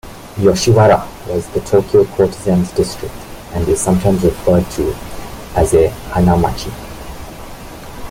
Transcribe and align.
Yoshiwara 0.39 1.05
was 1.27 1.45
the 1.49 1.59
Tokyo 1.59 2.03
courtesans' 2.05 2.71
district 2.71 3.13
and 3.53 3.69
is 3.69 3.79
sometimes 3.79 4.23
referred 4.23 4.67
to 4.71 4.95
as 5.55 5.75
a 5.75 5.89
"hanamachi". 6.09 6.71